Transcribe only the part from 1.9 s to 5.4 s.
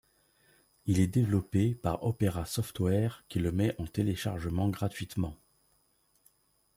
Opera Software qui le met en téléchargement gratuitement.